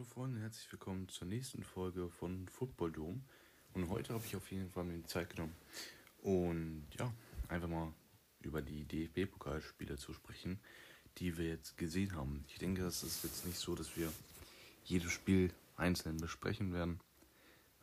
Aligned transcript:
Hallo 0.00 0.08
Freunde, 0.14 0.40
herzlich 0.40 0.72
willkommen 0.72 1.10
zur 1.10 1.26
nächsten 1.26 1.62
Folge 1.62 2.08
von 2.08 2.48
Football 2.48 2.90
Dome. 2.90 3.20
Und 3.74 3.90
heute 3.90 4.14
habe 4.14 4.24
ich 4.24 4.34
auf 4.34 4.50
jeden 4.50 4.70
Fall 4.70 4.84
mir 4.84 4.96
die 4.96 5.04
Zeit 5.04 5.28
genommen, 5.28 5.54
und 6.22 6.86
ja, 6.98 7.12
einfach 7.48 7.68
mal 7.68 7.92
über 8.40 8.62
die 8.62 8.84
DFB-Pokalspiele 8.84 9.98
zu 9.98 10.14
sprechen, 10.14 10.58
die 11.18 11.36
wir 11.36 11.48
jetzt 11.48 11.76
gesehen 11.76 12.16
haben. 12.16 12.46
Ich 12.48 12.58
denke, 12.58 12.82
es 12.86 13.02
ist 13.02 13.24
jetzt 13.24 13.44
nicht 13.44 13.58
so, 13.58 13.74
dass 13.74 13.94
wir 13.98 14.10
jedes 14.86 15.12
Spiel 15.12 15.52
einzeln 15.76 16.16
besprechen 16.16 16.72
werden, 16.72 16.98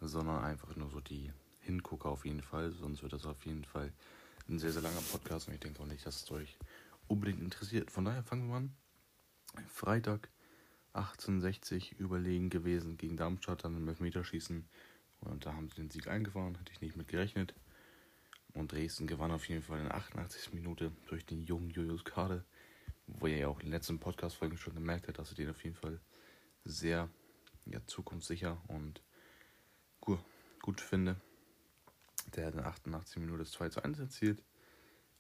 sondern 0.02 0.44
einfach 0.44 0.76
nur 0.76 0.90
so 0.90 1.02
die 1.02 1.32
Hingucker 1.62 2.10
auf 2.10 2.26
jeden 2.26 2.42
Fall. 2.42 2.72
Sonst 2.72 3.04
wird 3.04 3.14
das 3.14 3.28
auf 3.28 3.46
jeden 3.46 3.64
Fall 3.64 3.94
ein 4.50 4.58
sehr, 4.58 4.72
sehr 4.72 4.82
langer 4.82 5.02
Podcast 5.12 5.50
und 5.50 5.54
ich 5.54 5.60
denke 5.60 5.84
auch 5.84 5.88
nicht, 5.88 6.04
dass 6.04 6.24
es 6.24 6.32
euch 6.32 6.58
unbedingt 7.08 7.42
interessiert. 7.42 7.92
Von 7.92 8.06
daher 8.06 8.24
fangen 8.24 8.50
wir 8.50 8.56
an. 8.56 8.76
Freitag 9.68 10.32
1860 10.98 11.93
überlegen 12.00 12.50
gewesen 12.50 12.97
gegen 12.97 13.18
Darmstadt, 13.18 13.64
dann 13.64 13.75
im 13.75 13.88
Elfmeterschießen. 13.88 14.65
Und 15.21 15.46
da 15.46 15.54
haben 15.54 15.69
sie 15.69 15.75
den 15.75 15.89
Sieg 15.89 16.07
eingefahren, 16.07 16.55
hätte 16.55 16.71
ich 16.71 16.82
nicht 16.82 16.96
mit 16.96 17.07
gerechnet. 17.07 17.54
Und 18.54 18.71
Dresden 18.71 19.07
gewann 19.07 19.32
auf 19.32 19.47
jeden 19.47 19.61
Fall 19.61 19.79
in 19.79 19.86
der 19.86 19.96
88. 19.96 20.54
Minute 20.54 20.91
durch 21.07 21.25
den 21.25 21.43
jungen 21.43 21.69
Julius 21.69 22.04
Kade, 22.04 22.43
wo 23.07 23.28
er 23.28 23.38
ja 23.38 23.47
auch 23.47 23.60
in 23.60 23.68
den 23.68 23.71
letzten 23.71 24.00
Podcast-Folgen 24.00 24.57
schon 24.57 24.74
gemerkt 24.74 25.07
hat, 25.07 25.19
dass 25.19 25.32
er 25.32 25.36
den 25.36 25.50
auf 25.50 25.64
jeden 25.64 25.75
Fall 25.75 26.00
sehr 26.65 27.10
ja, 27.66 27.86
zukunftssicher 27.86 28.61
und 28.68 29.02
gut, 30.02 30.19
gut 30.61 30.82
finde. 30.82 31.19
Der 32.36 32.47
hat 32.47 32.53
in 32.55 32.61
der 32.61 32.67
88. 32.67 33.17
Minute 33.17 33.39
das 33.39 33.52
2 33.52 33.69
zu 33.69 33.83
1 33.83 34.00
erzielt. 34.00 34.44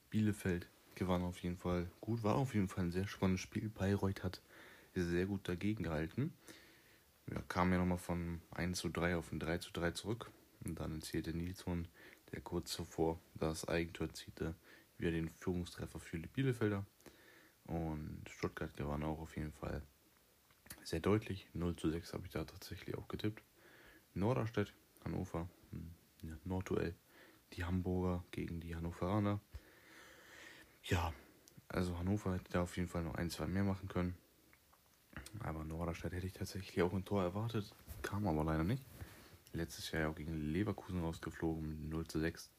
Bielefeld 0.09 0.67
gewann 0.95 1.23
auf 1.23 1.37
jeden 1.39 1.57
Fall 1.57 1.89
gut, 2.01 2.23
war 2.23 2.35
auf 2.35 2.53
jeden 2.53 2.67
Fall 2.67 2.85
ein 2.85 2.91
sehr 2.91 3.07
spannendes 3.07 3.41
Spiel. 3.41 3.69
Bayreuth 3.69 4.23
hat 4.23 4.41
sehr 5.05 5.25
gut 5.25 5.47
dagegen 5.47 5.83
gehalten. 5.83 6.33
Wir 7.25 7.41
kamen 7.49 7.73
ja 7.73 7.79
nochmal 7.79 7.97
von 7.97 8.41
1 8.51 8.79
zu 8.79 8.89
3 8.89 9.17
auf 9.17 9.31
ein 9.31 9.39
3 9.39 9.57
zu 9.57 9.71
3 9.71 9.91
zurück. 9.91 10.31
Und 10.63 10.79
dann 10.79 10.95
erzielte 10.95 11.33
Nilsson, 11.33 11.87
der 12.31 12.41
kurz 12.41 12.71
zuvor 12.71 13.19
das 13.35 13.67
Eigentor 13.67 14.13
zielte, 14.13 14.55
wieder 14.97 15.11
den 15.11 15.29
Führungstreffer 15.29 15.99
für 15.99 16.19
die 16.19 16.27
Bielefelder. 16.27 16.85
Und 17.65 18.23
Stuttgart 18.29 18.75
gewann 18.75 19.03
auch 19.03 19.19
auf 19.19 19.35
jeden 19.35 19.51
Fall 19.51 19.81
sehr 20.83 21.01
deutlich. 21.01 21.47
0 21.53 21.75
zu 21.75 21.89
6 21.89 22.13
habe 22.13 22.25
ich 22.25 22.31
da 22.31 22.45
tatsächlich 22.45 22.95
auch 22.97 23.07
getippt. 23.07 23.43
Norderstedt, 24.13 24.73
Hannover, 25.03 25.49
hm, 25.71 25.91
ja, 26.21 26.37
Nordduell. 26.45 26.95
Die 27.53 27.63
Hamburger 27.63 28.23
gegen 28.31 28.59
die 28.59 28.75
Hannoveraner. 28.75 29.39
Ja, 30.83 31.13
also 31.67 31.97
Hannover 31.97 32.35
hätte 32.35 32.51
da 32.51 32.61
auf 32.61 32.75
jeden 32.77 32.89
Fall 32.89 33.03
noch 33.03 33.15
ein, 33.15 33.29
zwei 33.29 33.47
mehr 33.47 33.63
machen 33.63 33.87
können. 33.89 34.17
Aber 35.39 35.63
Norderstedt 35.63 36.13
hätte 36.13 36.27
ich 36.27 36.33
tatsächlich 36.33 36.81
auch 36.81 36.93
ein 36.93 37.05
Tor 37.05 37.23
erwartet. 37.23 37.73
Kam 38.01 38.27
aber 38.27 38.43
leider 38.43 38.63
nicht. 38.63 38.83
Letztes 39.53 39.91
Jahr 39.91 40.03
ja 40.03 40.09
auch 40.09 40.15
gegen 40.15 40.33
Leverkusen 40.33 41.01
rausgeflogen, 41.01 41.89
0 41.89 42.07
zu 42.07 42.19
6. 42.19 42.51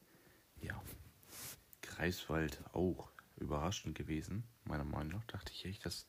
Ja. 0.61 0.81
Greifswald 1.81 2.61
auch 2.73 3.11
überraschend 3.37 3.95
gewesen. 3.95 4.43
Meiner 4.65 4.83
Meinung 4.83 5.13
nach 5.13 5.25
dachte 5.25 5.51
ich 5.53 5.65
echt, 5.65 5.85
dass 5.85 6.07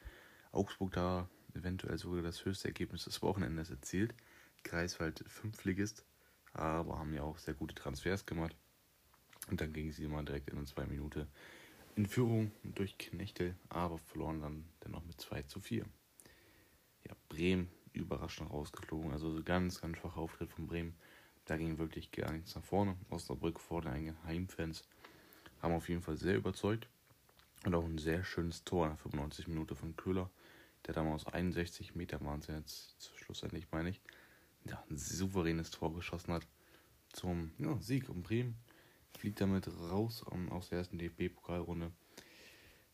Augsburg 0.53 0.93
da 0.93 1.29
eventuell 1.55 1.99
sogar 1.99 2.23
das 2.23 2.45
höchste 2.45 2.69
Ergebnis 2.69 3.05
des 3.05 3.23
Wochenendes 3.23 3.71
erzielt. 3.71 4.15
Greifswald 4.65 5.25
Fünftligist, 5.27 6.05
aber 6.53 6.99
haben 6.99 7.15
ja 7.15 7.23
auch 7.23 7.39
sehr 7.39 7.55
gute 7.55 7.75
Transfers 7.75 8.27
gemacht. 8.27 8.55
Und 9.49 9.61
dann 9.61 9.73
ging 9.73 9.93
sie 9.93 10.05
immer 10.05 10.23
direkt 10.23 10.51
in 10.51 10.67
zwei 10.67 10.87
Minuten 10.87 11.27
in 11.97 12.07
Führung 12.07 12.53
durch 12.63 12.99
Knechtel, 12.99 13.57
aber 13.69 13.99
verloren 13.99 14.41
dann 14.41 14.65
dennoch 14.85 15.05
mit 15.05 15.21
2 15.21 15.43
zu 15.43 15.61
4 15.61 15.85
ja, 15.85 16.00
Bremen 17.31 17.71
überraschend 17.95 18.51
rausgeflogen. 18.51 19.13
Also 19.13 19.31
so 19.31 19.43
ganz, 19.43 19.81
ganz 19.81 19.97
schwacher 19.97 20.19
Auftritt 20.19 20.53
von 20.53 20.67
Bremen. 20.67 20.95
Da 21.47 21.57
ging 21.57 21.79
wirklich 21.79 22.11
gar 22.13 22.31
nichts 22.33 22.55
nach 22.55 22.65
vorne. 22.65 22.97
Osnabrück 23.09 23.59
vor 23.59 23.81
den 23.81 23.93
eigenen 23.93 24.25
Heimfans 24.25 24.85
haben 25.63 25.75
auf 25.75 25.89
jeden 25.89 26.03
Fall 26.03 26.17
sehr 26.17 26.37
überzeugt. 26.37 26.89
Und 27.65 27.75
auch 27.75 27.85
ein 27.85 27.99
sehr 27.99 28.25
schönes 28.25 28.65
Tor 28.65 28.89
der 28.89 28.97
95 28.97 29.49
Minute 29.49 29.75
von 29.75 29.95
Köhler, 29.97 30.31
der 30.87 30.95
damals 30.95 31.27
61 31.27 31.95
Meter 31.95 32.21
waren 32.23 32.41
jetzt 32.49 33.13
schlussendlich, 33.17 33.67
meine 33.71 33.91
ich, 33.91 34.01
ja, 34.65 34.83
ein 34.89 34.97
souveränes 34.97 35.71
Tor 35.71 35.95
geschossen 35.95 36.33
hat 36.33 36.47
zum 37.13 37.53
ja, 37.59 37.79
Sieg. 37.81 38.09
Und 38.09 38.23
Bremen 38.23 38.57
fliegt 39.19 39.41
damit 39.41 39.69
raus 39.69 40.23
um, 40.23 40.51
aus 40.51 40.71
der 40.71 40.79
ersten 40.79 40.99
DFB-Pokalrunde. 40.99 41.93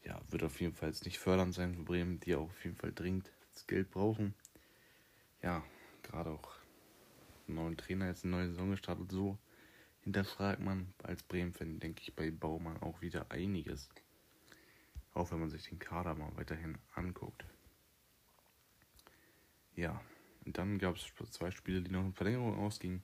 Ja, 0.05 0.21
wird 0.31 0.43
auf 0.43 0.61
jeden 0.61 0.75
Fall 0.75 0.89
jetzt 0.89 1.05
nicht 1.05 1.19
fördernd 1.19 1.55
sein 1.55 1.75
für 1.75 1.83
Bremen, 1.83 2.19
die 2.21 2.35
auf 2.35 2.65
jeden 2.65 2.77
Fall 2.77 2.93
dringend 2.93 3.31
das 3.57 3.67
Geld 3.67 3.91
brauchen. 3.91 4.35
Ja, 5.43 5.65
gerade 6.03 6.31
auch 6.31 6.53
einen 7.49 7.57
neuen 7.57 7.77
Trainer, 7.77 8.07
jetzt 8.07 8.25
eine 8.25 8.37
neue 8.37 8.49
Saison 8.49 8.71
gestartet, 8.71 9.11
so 9.11 9.39
hinterfragt 10.03 10.61
man 10.61 10.93
als 11.03 11.23
Bremen-Fan, 11.23 11.81
denke 11.81 12.03
ich, 12.03 12.15
bei 12.15 12.31
Baumann 12.31 12.81
auch 12.83 13.01
wieder 13.01 13.31
einiges. 13.31 13.89
Auch 15.15 15.31
wenn 15.33 15.41
man 15.41 15.51
sich 15.51 15.69
den 15.69 15.79
Kader 15.79 16.15
mal 16.15 16.31
weiterhin 16.37 16.79
anguckt. 16.95 17.45
Ja, 19.75 20.01
und 20.45 20.59
dann 20.59 20.79
gab 20.79 20.97
es 20.97 21.13
zwei 21.33 21.51
Spiele, 21.51 21.83
die 21.83 21.91
noch 21.91 22.05
in 22.05 22.13
Verlängerung 22.13 22.59
ausgingen. 22.59 23.03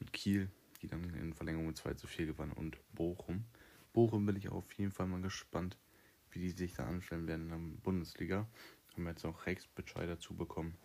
Mit 0.00 0.12
Kiel, 0.12 0.50
die 0.82 0.88
dann 0.88 1.02
in 1.14 1.34
Verlängerung 1.34 1.68
mit 1.68 1.76
2 1.76 1.94
zu 1.94 2.06
4 2.06 2.26
gewann, 2.26 2.52
und 2.52 2.78
Bochum. 2.94 3.44
Bochum 3.92 4.26
bin 4.26 4.36
ich 4.36 4.48
auf 4.48 4.72
jeden 4.72 4.90
Fall 4.90 5.06
mal 5.06 5.22
gespannt, 5.22 5.78
wie 6.30 6.40
die 6.40 6.50
sich 6.50 6.74
da 6.74 6.84
anstellen 6.86 7.26
werden 7.26 7.42
in 7.44 7.48
der 7.50 7.80
Bundesliga. 7.82 8.48
Haben 8.94 9.04
wir 9.04 9.10
jetzt 9.10 9.24
auch 9.24 9.46
Rex 9.46 9.66
Bescheid 9.66 10.08
dazu 10.08 10.34
bekommen. 10.34 10.78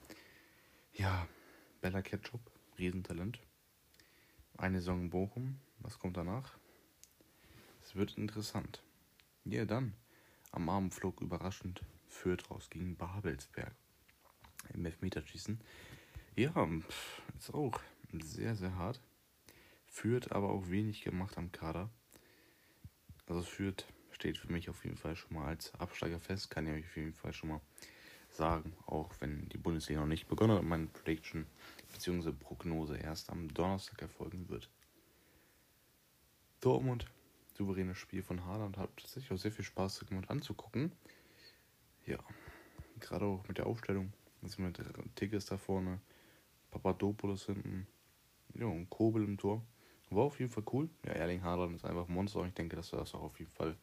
Ja, 0.93 1.27
Bella 1.79 2.01
Ketchup, 2.01 2.41
Riesentalent. 2.79 3.39
Eine 4.57 4.79
Saison 4.79 5.11
Bochum. 5.11 5.59
Was 5.77 5.99
kommt 5.99 6.17
danach? 6.17 6.57
Es 7.83 7.95
wird 7.95 8.17
interessant. 8.17 8.81
Ja, 9.45 9.65
dann. 9.65 9.93
Am 10.51 10.69
Abendflug 10.69 11.21
überraschend 11.21 11.83
führt 12.07 12.49
raus 12.49 12.71
gegen 12.71 12.97
Babelsberg. 12.97 13.75
Im 14.73 14.85
Elfmeterschießen. 14.87 15.61
Ja, 16.35 16.67
ist 17.37 17.53
auch 17.53 17.79
sehr, 18.23 18.55
sehr 18.55 18.73
hart. 18.73 18.99
Führt 19.85 20.31
aber 20.31 20.49
auch 20.49 20.69
wenig 20.69 21.03
gemacht 21.03 21.37
am 21.37 21.51
Kader. 21.51 21.91
Also 23.27 23.43
führt 23.43 23.85
steht 24.19 24.37
für 24.37 24.51
mich 24.51 24.69
auf 24.69 24.83
jeden 24.83 24.97
Fall 24.97 25.15
schon 25.15 25.35
mal 25.35 25.47
als 25.47 25.73
Absteiger 25.75 26.19
fest. 26.19 26.49
Kann 26.49 26.67
ich 26.67 26.73
euch 26.73 26.85
auf 26.85 26.97
jeden 26.97 27.13
Fall 27.13 27.33
schon 27.33 27.49
mal 27.49 27.61
sagen, 28.31 28.73
auch 28.85 29.11
wenn 29.19 29.49
die 29.49 29.57
Bundesliga 29.57 29.99
noch 30.01 30.07
nicht 30.07 30.27
begonnen 30.27 30.57
hat 30.57 30.63
meine 30.63 30.87
Prediction 30.87 31.45
bzw. 31.91 32.31
Prognose 32.31 32.97
erst 32.97 33.29
am 33.29 33.53
Donnerstag 33.53 34.01
erfolgen 34.01 34.47
wird. 34.49 34.69
Dortmund, 36.61 37.05
souveränes 37.57 37.97
Spiel 37.97 38.21
von 38.21 38.45
Haaland, 38.45 38.77
hat 38.77 38.89
tatsächlich 38.97 39.31
auch 39.31 39.41
sehr 39.41 39.51
viel 39.51 39.65
Spaß 39.65 40.05
gemacht 40.07 40.29
anzugucken. 40.29 40.91
Ja, 42.05 42.19
gerade 42.99 43.25
auch 43.25 43.47
mit 43.47 43.57
der 43.57 43.67
Aufstellung. 43.67 44.13
Also 44.41 44.61
mit 44.61 44.79
Tigges 45.15 45.45
da 45.45 45.57
vorne, 45.57 45.99
Papadopoulos 46.71 47.45
hinten, 47.45 47.87
ja, 48.55 48.65
und 48.65 48.89
Kobel 48.89 49.23
im 49.23 49.37
Tor. 49.37 49.63
War 50.09 50.23
auf 50.23 50.39
jeden 50.39 50.51
Fall 50.51 50.63
cool. 50.73 50.89
Ja, 51.05 51.11
Erling 51.11 51.43
Haaland 51.43 51.75
ist 51.75 51.85
einfach 51.85 52.07
ein 52.07 52.13
Monster 52.13 52.39
und 52.39 52.47
ich 52.47 52.53
denke, 52.53 52.75
dass 52.75 52.93
er 52.93 52.99
das 52.99 53.13
auch 53.13 53.21
auf 53.21 53.37
jeden 53.39 53.51
Fall 53.51 53.75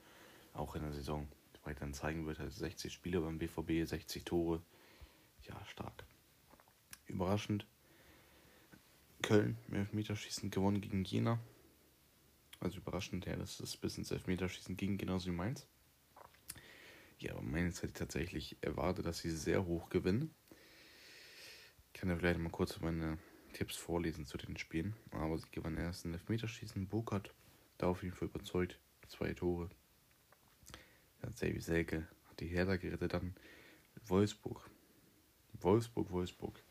auch 0.54 0.74
in 0.74 0.82
der 0.82 0.92
Saison 0.92 1.28
weiterhin 1.66 1.94
zeigen 1.94 2.27
wird. 2.27 2.41
Also 2.41 2.59
60 2.59 2.93
Spiele 2.93 3.21
beim 3.21 3.38
BVB, 3.38 3.87
60 3.87 4.25
Tore. 4.25 4.62
Ja, 5.43 5.65
stark. 5.66 6.04
Überraschend. 7.06 7.66
Köln 9.22 9.56
Elfmeterschießen 9.72 10.50
gewonnen 10.50 10.81
gegen 10.81 11.04
Jena. 11.04 11.41
Also 12.60 12.78
überraschend, 12.78 13.27
ja, 13.27 13.37
dass 13.37 13.60
es 13.60 13.77
bis 13.77 13.99
ins 13.99 14.10
Elfmeterschießen 14.10 14.77
ging, 14.77 14.99
genauso 14.99 15.27
wie 15.27 15.34
Mainz. 15.34 15.66
Ja, 17.19 17.32
aber 17.32 17.43
Mainz 17.43 17.83
hätte 17.83 17.94
tatsächlich 17.94 18.56
erwartet, 18.60 19.06
dass 19.06 19.19
sie 19.19 19.31
sehr 19.31 19.65
hoch 19.65 19.88
gewinnen. 19.88 20.34
Ich 21.92 22.01
kann 22.01 22.10
ja 22.10 22.16
vielleicht 22.16 22.39
mal 22.39 22.51
kurz 22.51 22.78
meine 22.80 23.19
Tipps 23.53 23.77
vorlesen 23.77 24.27
zu 24.27 24.36
den 24.36 24.57
Spielen. 24.59 24.95
Aber 25.12 25.39
sie 25.39 25.51
gewannen 25.51 25.78
erst 25.78 26.04
in 26.04 26.12
Elfmeterschießen. 26.12 26.89
Burkhardt 26.89 27.34
da 27.78 27.86
auf 27.89 28.03
jeden 28.03 28.15
Fall 28.15 28.28
überzeugt. 28.28 28.78
Zwei 29.09 29.33
Tore. 29.33 29.71
Ja, 31.22 31.30
Xavi 31.30 31.60
Selke 31.60 32.07
hat 32.28 32.41
die 32.41 32.47
Hertha 32.47 32.77
gerettet. 32.77 33.15
Dann 33.15 33.34
Wolfsburg. 34.07 34.71
Wolfsburg, 35.60 36.10
Wolfsburg. 36.10 36.63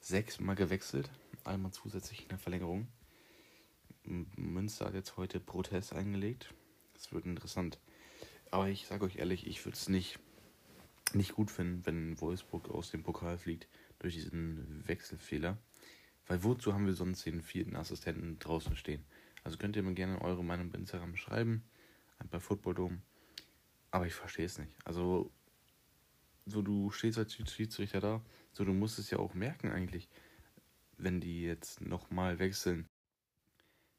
Sechsmal 0.00 0.56
gewechselt. 0.56 1.10
Einmal 1.44 1.72
zusätzlich 1.72 2.22
in 2.22 2.28
der 2.28 2.38
Verlängerung. 2.38 2.88
Münster 4.04 4.86
hat 4.86 4.94
jetzt 4.94 5.16
heute 5.16 5.40
Protest 5.40 5.92
eingelegt. 5.92 6.54
Das 6.94 7.12
wird 7.12 7.26
interessant. 7.26 7.78
Aber 8.50 8.68
ich 8.68 8.86
sage 8.86 9.04
euch 9.04 9.16
ehrlich, 9.16 9.46
ich 9.46 9.64
würde 9.64 9.76
es 9.76 9.88
nicht, 9.88 10.18
nicht 11.12 11.34
gut 11.34 11.50
finden, 11.50 11.84
wenn 11.84 12.20
Wolfsburg 12.20 12.70
aus 12.70 12.90
dem 12.90 13.02
Pokal 13.02 13.38
fliegt 13.38 13.68
durch 13.98 14.14
diesen 14.14 14.86
Wechselfehler. 14.86 15.58
Weil 16.26 16.42
wozu 16.42 16.72
haben 16.72 16.86
wir 16.86 16.94
sonst 16.94 17.24
den 17.26 17.42
vierten 17.42 17.76
Assistenten 17.76 18.38
draußen 18.38 18.76
stehen? 18.76 19.04
Also 19.44 19.58
könnt 19.58 19.76
ihr 19.76 19.82
mir 19.82 19.94
gerne 19.94 20.20
eure 20.22 20.44
Meinung 20.44 20.70
bei 20.70 20.78
Instagram 20.78 21.16
schreiben, 21.16 21.62
bei 22.30 22.40
Football 22.40 22.74
Dome. 22.74 23.02
Aber 23.96 24.06
ich 24.06 24.12
verstehe 24.12 24.44
es 24.44 24.58
nicht. 24.58 24.70
Also 24.84 25.32
so 26.44 26.60
du 26.60 26.90
stehst 26.90 27.16
als 27.16 27.32
Schiedsrichter 27.32 27.98
da, 27.98 28.20
so 28.52 28.62
du 28.62 28.74
musst 28.74 28.98
es 28.98 29.08
ja 29.08 29.18
auch 29.18 29.32
merken 29.32 29.70
eigentlich, 29.70 30.10
wenn 30.98 31.18
die 31.18 31.44
jetzt 31.44 31.80
nochmal 31.80 32.38
wechseln. 32.38 32.86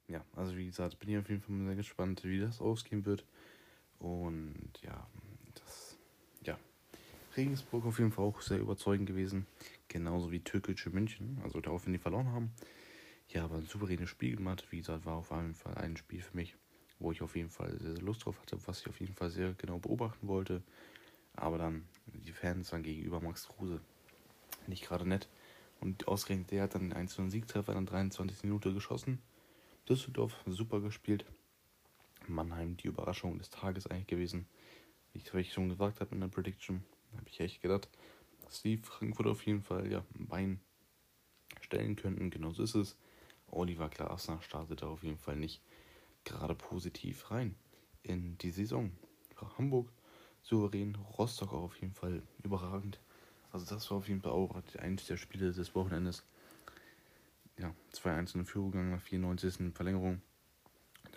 Ja, 0.07 0.23
also 0.35 0.55
wie 0.55 0.67
gesagt, 0.67 0.99
bin 0.99 1.09
ich 1.09 1.17
auf 1.17 1.27
jeden 1.29 1.41
Fall 1.41 1.65
sehr 1.65 1.75
gespannt, 1.75 2.23
wie 2.25 2.39
das 2.39 2.61
ausgehen 2.61 3.07
wird. 3.07 3.25
Und 3.97 4.69
ja, 4.83 5.07
das, 5.55 5.97
ja. 6.43 6.59
Regensburg 7.35 7.83
auf 7.87 7.97
jeden 7.97 8.11
Fall 8.11 8.25
auch 8.25 8.41
sehr 8.41 8.59
überzeugend 8.59 9.07
gewesen. 9.07 9.47
Genauso 9.87 10.31
wie 10.31 10.41
Türkische 10.41 10.91
München, 10.91 11.39
also 11.41 11.59
darauf, 11.59 11.87
wenn 11.87 11.93
die 11.93 11.99
verloren 11.99 12.31
haben. 12.31 12.51
Ja, 13.29 13.45
aber 13.45 13.55
ein 13.55 13.65
souveränes 13.65 14.11
Spiel 14.11 14.35
gemacht. 14.35 14.67
Wie 14.69 14.77
gesagt, 14.77 15.07
war 15.07 15.15
auf 15.15 15.31
jeden 15.31 15.55
Fall 15.55 15.73
ein 15.73 15.97
Spiel 15.97 16.21
für 16.21 16.37
mich, 16.37 16.55
wo 16.99 17.11
ich 17.11 17.21
auf 17.21 17.35
jeden 17.35 17.49
Fall 17.49 17.77
sehr, 17.79 17.93
sehr 17.93 18.01
Lust 18.01 18.25
drauf 18.25 18.39
hatte, 18.39 18.57
was 18.65 18.81
ich 18.81 18.87
auf 18.87 18.99
jeden 18.99 19.13
Fall 19.13 19.29
sehr 19.29 19.53
genau 19.53 19.77
beobachten 19.77 20.27
wollte. 20.27 20.61
Aber 21.35 21.57
dann 21.57 21.87
die 22.05 22.31
Fans 22.31 22.69
dann 22.71 22.83
gegenüber 22.83 23.19
Max 23.21 23.47
Kruse 23.47 23.79
nicht 24.67 24.83
gerade 24.83 25.07
nett. 25.07 25.27
Und 25.79 26.07
ausgerechnet 26.07 26.51
der 26.51 26.63
hat 26.63 26.75
dann 26.75 26.89
den 26.89 26.93
einzelnen 26.93 27.29
Siegtreffer 27.29 27.73
in 27.73 27.85
der 27.85 27.93
23. 27.93 28.43
Minute 28.43 28.73
geschossen. 28.73 29.19
Düsseldorf 29.87 30.35
super 30.47 30.81
gespielt. 30.81 31.25
Mannheim 32.27 32.75
die 32.77 32.87
Überraschung 32.87 33.37
des 33.37 33.49
Tages 33.49 33.87
eigentlich 33.87 34.07
gewesen. 34.07 34.47
Wie 35.13 35.39
ich 35.39 35.53
schon 35.53 35.69
gesagt 35.69 36.01
habe 36.01 36.13
in 36.13 36.21
der 36.21 36.27
Prediction, 36.27 36.83
habe 37.15 37.29
ich 37.29 37.39
echt 37.39 37.61
gedacht, 37.61 37.89
dass 38.43 38.61
die 38.61 38.77
Frankfurt 38.77 39.27
auf 39.27 39.45
jeden 39.45 39.61
Fall 39.61 39.91
ja, 39.91 40.03
ein 40.15 40.27
Bein 40.27 40.59
stellen 41.61 41.95
könnten. 41.95 42.29
Genauso 42.29 42.63
ist 42.63 42.75
es. 42.75 42.97
Oliver 43.49 43.89
Glasner 43.89 44.41
startete 44.41 44.87
auf 44.87 45.03
jeden 45.03 45.17
Fall 45.17 45.37
nicht 45.37 45.61
gerade 46.27 46.55
positiv 46.55 47.31
rein 47.31 47.55
in 48.03 48.37
die 48.37 48.51
Saison. 48.51 48.91
Hamburg 49.57 49.91
souverän, 50.41 50.95
Rostock 51.17 51.53
auch 51.53 51.63
auf 51.63 51.81
jeden 51.81 51.93
Fall 51.93 52.21
überragend. 52.43 52.99
Also 53.51 53.65
das 53.73 53.89
war 53.89 53.97
auf 53.97 54.07
jeden 54.07 54.21
Fall 54.21 54.31
auch 54.31 54.61
eines 54.77 55.05
der 55.07 55.17
Spiele 55.17 55.51
des 55.51 55.73
Wochenendes. 55.73 56.23
Ja, 57.57 57.73
2-1 57.93 58.35
in 58.35 58.45
Führung 58.45 58.71
gegangen 58.71 58.91
nach 58.91 59.01
94. 59.01 59.73
Verlängerung. 59.73 60.21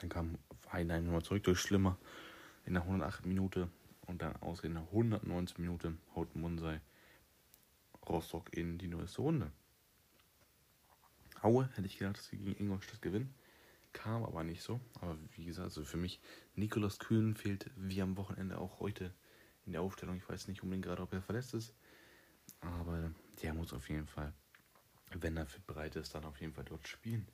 Dann 0.01 0.09
kam 0.09 0.39
Heinlein 0.73 1.05
nochmal 1.05 1.23
zurück 1.23 1.43
durch 1.45 1.61
Schlimmer 1.61 1.99
in 2.65 2.75
der 2.75 2.85
108. 2.85 3.27
Minute 3.27 3.69
und 4.07 4.23
dann 4.23 4.37
ausgehend 4.37 4.77
in 4.77 4.83
der 4.83 4.93
119. 4.93 5.63
Minute 5.63 5.97
haut 6.15 6.35
Munsei 6.37 6.81
Rostock 8.09 8.57
in 8.57 8.79
die 8.79 8.89
neueste 8.89 9.23
Runde. 9.23 9.51
Aue 11.43 11.69
hätte 11.75 11.87
ich 11.87 11.99
gedacht, 11.99 12.19
dass 12.19 12.27
sie 12.27 12.37
gegen 12.37 12.57
Ingolstadt 12.57 13.03
gewinnen. 13.03 13.35
Kam 14.03 14.25
aber 14.25 14.45
nicht 14.45 14.63
so. 14.63 14.81
Aber 15.01 15.19
wie 15.37 15.45
gesagt, 15.45 15.65
also 15.65 15.85
für 15.85 15.99
mich, 15.99 16.21
Nikolas 16.55 16.99
Kühn 16.99 17.35
fehlt 17.35 17.71
wie 17.77 18.01
am 18.01 18.17
Wochenende 18.17 18.57
auch 18.57 18.81
heute 18.81 19.13
in 19.67 19.73
der 19.73 19.83
Aufstellung. 19.83 20.17
Ich 20.17 20.27
weiß 20.27 20.49
nicht 20.49 20.63
unbedingt 20.63 20.87
gerade, 20.87 21.03
ob 21.03 21.13
er 21.13 21.21
verletzt 21.21 21.53
ist. 21.53 21.75
Aber 22.61 23.13
der 23.43 23.53
muss 23.53 23.75
auf 23.75 23.91
jeden 23.91 24.07
Fall, 24.07 24.33
wenn 25.13 25.37
er 25.37 25.45
fit 25.45 25.67
bereit 25.67 25.97
ist, 25.97 26.15
dann 26.15 26.25
auf 26.25 26.41
jeden 26.41 26.55
Fall 26.55 26.65
dort 26.65 26.89
spielen. 26.89 27.29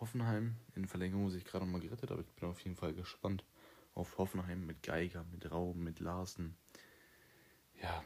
Hoffenheim 0.00 0.56
in 0.74 0.88
Verlängerung 0.88 1.30
sich 1.30 1.44
gerade 1.44 1.66
mal 1.66 1.80
gerettet, 1.80 2.10
aber 2.10 2.22
ich 2.22 2.32
bin 2.32 2.48
auf 2.48 2.60
jeden 2.60 2.76
Fall 2.76 2.94
gespannt 2.94 3.44
auf 3.94 4.18
Hoffenheim 4.18 4.66
mit 4.66 4.82
Geiger, 4.82 5.24
mit 5.30 5.48
Raum, 5.50 5.84
mit 5.84 6.00
Larsen. 6.00 6.56
Ja, 7.80 8.02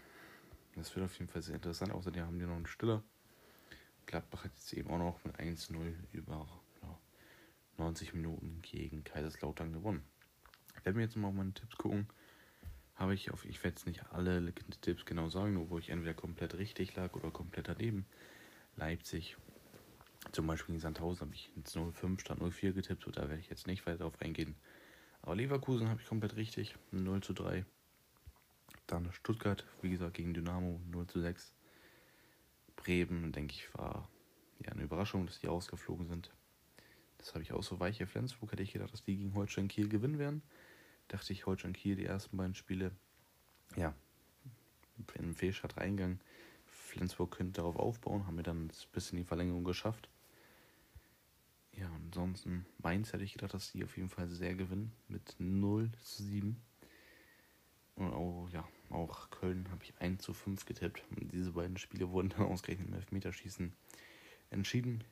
das 0.74 0.94
wird 0.94 1.06
auf 1.06 1.18
jeden 1.18 1.30
Fall 1.30 1.40
sehr 1.40 1.54
interessant. 1.54 1.92
Außerdem 1.92 2.26
haben 2.26 2.38
die 2.38 2.44
noch 2.44 2.56
einen 2.56 2.66
Stiller. 2.66 3.02
Gladbach 4.04 4.44
hat 4.44 4.52
jetzt 4.52 4.74
eben 4.74 4.90
auch 4.90 4.98
noch 4.98 5.24
mit 5.24 5.40
1-0 5.40 5.94
über 6.12 6.46
90 7.78 8.14
Minuten 8.14 8.60
gegen 8.62 9.04
Kaiserslautern 9.04 9.72
gewonnen. 9.72 10.04
Wenn 10.84 10.96
wir 10.96 11.02
jetzt 11.02 11.16
mal 11.16 11.28
auf 11.28 11.34
meine 11.34 11.54
Tipps 11.54 11.76
gucken, 11.76 12.08
habe 12.94 13.14
ich 13.14 13.30
auf, 13.30 13.44
ich 13.44 13.62
werde 13.64 13.76
jetzt 13.76 13.86
nicht 13.86 14.06
alle 14.12 14.52
Tipps 14.80 15.04
genau 15.04 15.28
sagen, 15.28 15.54
nur 15.54 15.70
wo 15.70 15.78
ich 15.78 15.90
entweder 15.90 16.14
komplett 16.14 16.54
richtig 16.54 16.94
lag 16.94 17.14
oder 17.14 17.30
komplett 17.30 17.68
daneben. 17.68 18.06
Leipzig, 18.76 19.36
zum 20.32 20.46
Beispiel 20.46 20.74
in 20.74 20.80
Sandhausen 20.80 21.26
habe 21.26 21.34
ich 21.34 21.50
ins 21.56 21.72
05 21.72 22.20
statt 22.20 22.38
04 22.38 22.72
getippt, 22.72 23.06
und 23.06 23.16
da 23.16 23.22
werde 23.28 23.40
ich 23.40 23.50
jetzt 23.50 23.66
nicht 23.66 23.86
weiter 23.86 23.98
darauf 23.98 24.20
eingehen. 24.20 24.54
Aber 25.20 25.34
Leverkusen 25.36 25.88
habe 25.88 26.00
ich 26.00 26.06
komplett 26.06 26.36
richtig, 26.36 26.76
0 26.90 27.22
zu 27.22 27.32
3. 27.32 27.64
Dann 28.86 29.12
Stuttgart, 29.12 29.64
wie 29.80 29.90
gesagt, 29.90 30.14
gegen 30.14 30.34
Dynamo 30.34 30.80
0 30.90 31.06
zu 31.06 31.20
6. 31.20 31.54
Bremen, 32.76 33.32
denke 33.32 33.54
ich, 33.54 33.72
war 33.74 34.08
ja 34.60 34.72
eine 34.72 34.82
Überraschung, 34.82 35.26
dass 35.26 35.40
die 35.40 35.48
ausgeflogen 35.48 36.08
sind. 36.08 36.30
Das 37.22 37.34
habe 37.34 37.42
ich 37.44 37.52
auch 37.52 37.62
so 37.62 37.78
weiche 37.78 38.06
Flensburg, 38.08 38.50
hätte 38.50 38.64
ich 38.64 38.72
gedacht, 38.72 38.92
dass 38.92 39.04
die 39.04 39.16
gegen 39.16 39.34
Holstein 39.34 39.68
Kiel 39.68 39.88
gewinnen 39.88 40.18
werden. 40.18 40.42
Dachte 41.06 41.32
ich, 41.32 41.46
Holstein 41.46 41.72
Kiel, 41.72 41.94
die 41.94 42.04
ersten 42.04 42.36
beiden 42.36 42.56
Spiele, 42.56 42.90
ja, 43.76 43.94
in 45.14 45.26
den 45.26 45.34
Fehlstart 45.36 45.76
reingegangen. 45.76 46.20
Flensburg 46.66 47.30
könnte 47.30 47.60
darauf 47.60 47.76
aufbauen, 47.76 48.26
haben 48.26 48.36
wir 48.36 48.42
dann 48.42 48.72
bis 48.90 49.12
in 49.12 49.18
die 49.18 49.24
Verlängerung 49.24 49.62
geschafft. 49.62 50.08
Ja, 51.74 51.88
ansonsten 51.94 52.66
Mainz 52.82 53.12
hätte 53.12 53.22
ich 53.22 53.34
gedacht, 53.34 53.54
dass 53.54 53.70
die 53.70 53.84
auf 53.84 53.96
jeden 53.96 54.10
Fall 54.10 54.28
sehr 54.28 54.56
gewinnen 54.56 54.92
mit 55.06 55.36
0 55.38 55.90
zu 56.02 56.24
7. 56.24 56.56
Und 57.94 58.12
auch, 58.12 58.48
ja, 58.50 58.66
auch 58.90 59.30
Köln 59.30 59.70
habe 59.70 59.84
ich 59.84 59.94
1 60.00 60.22
zu 60.22 60.34
5 60.34 60.66
getippt. 60.66 61.04
Und 61.10 61.32
diese 61.32 61.52
beiden 61.52 61.76
Spiele 61.76 62.10
wurden 62.10 62.30
dann 62.30 62.42
ausgerechnet 62.48 62.88
im 62.88 62.94
Elfmeterschießen 62.94 63.72
entschieden. 64.50 65.04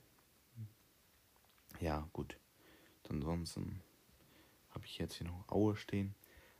Ja, 1.80 2.06
gut. 2.12 2.36
Ansonsten 3.08 3.80
habe 4.70 4.84
ich 4.84 4.98
jetzt 4.98 5.14
hier 5.14 5.26
noch 5.26 5.48
Aue 5.48 5.76
stehen. 5.76 6.14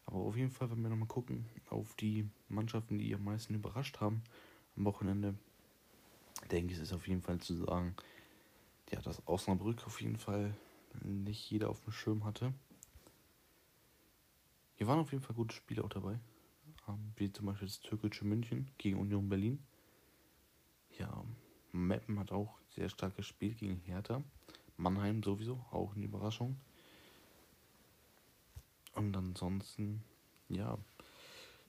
Aber 0.06 0.16
auf 0.16 0.36
jeden 0.36 0.50
Fall, 0.50 0.70
wenn 0.70 0.82
wir 0.82 0.88
nochmal 0.88 1.06
gucken 1.06 1.44
auf 1.68 1.94
die 1.94 2.28
Mannschaften, 2.48 2.98
die 2.98 3.14
am 3.14 3.22
meisten 3.22 3.54
überrascht 3.54 4.00
haben 4.00 4.24
am 4.76 4.84
Wochenende, 4.86 5.34
denke 6.50 6.72
ich, 6.72 6.80
ist 6.80 6.92
auf 6.92 7.06
jeden 7.06 7.22
Fall 7.22 7.38
zu 7.38 7.54
sagen, 7.54 7.94
ja, 8.90 9.00
dass 9.00 9.22
Osnabrück 9.28 9.86
auf 9.86 10.00
jeden 10.00 10.16
Fall 10.16 10.56
nicht 11.04 11.48
jeder 11.50 11.68
auf 11.68 11.80
dem 11.82 11.92
Schirm 11.92 12.24
hatte. 12.24 12.52
Hier 14.76 14.86
waren 14.86 14.98
auf 14.98 15.12
jeden 15.12 15.22
Fall 15.22 15.36
gute 15.36 15.54
Spiele 15.54 15.84
auch 15.84 15.90
dabei. 15.90 16.18
Ähm, 16.88 17.12
wie 17.16 17.30
zum 17.30 17.46
Beispiel 17.46 17.68
das 17.68 17.80
türkische 17.80 18.24
München 18.24 18.70
gegen 18.78 18.98
Union 18.98 19.28
Berlin. 19.28 19.62
Ja, 20.98 21.24
Meppen 21.72 22.18
hat 22.18 22.32
auch 22.32 22.58
sehr 22.70 22.88
stark 22.88 23.16
gespielt 23.16 23.58
gegen 23.58 23.76
Hertha. 23.76 24.24
Mannheim 24.80 25.22
sowieso, 25.22 25.64
auch 25.70 25.94
eine 25.94 26.04
Überraschung. 26.04 26.56
Und 28.94 29.16
ansonsten, 29.16 30.02
ja, 30.48 30.78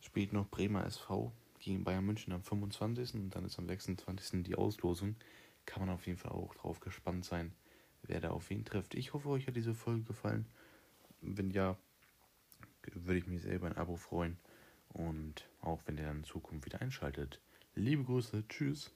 spielt 0.01 0.33
noch 0.33 0.49
Bremer 0.49 0.85
SV 0.85 1.31
gegen 1.59 1.83
Bayern 1.83 2.05
München 2.05 2.33
am 2.33 2.43
25. 2.43 3.13
Und 3.15 3.35
dann 3.35 3.45
ist 3.45 3.59
am 3.59 3.67
26. 3.67 4.43
die 4.43 4.55
Auslosung. 4.55 5.15
Kann 5.65 5.85
man 5.85 5.93
auf 5.93 6.07
jeden 6.07 6.17
Fall 6.17 6.31
auch 6.31 6.55
drauf 6.55 6.79
gespannt 6.79 7.25
sein, 7.25 7.53
wer 8.03 8.19
da 8.19 8.31
auf 8.31 8.49
wen 8.49 8.65
trifft. 8.65 8.95
Ich 8.95 9.13
hoffe, 9.13 9.29
euch 9.29 9.47
hat 9.47 9.55
diese 9.55 9.75
Folge 9.75 10.03
gefallen. 10.03 10.47
Wenn 11.21 11.51
ja, 11.51 11.77
würde 12.93 13.19
ich 13.19 13.27
mich 13.27 13.41
selber 13.41 13.67
ein 13.67 13.77
Abo 13.77 13.95
freuen. 13.95 14.37
Und 14.89 15.47
auch 15.61 15.81
wenn 15.85 15.97
ihr 15.97 16.05
dann 16.05 16.17
in 16.17 16.23
Zukunft 16.23 16.65
wieder 16.65 16.81
einschaltet. 16.81 17.39
Liebe 17.75 18.03
Grüße, 18.03 18.43
tschüss. 18.49 18.91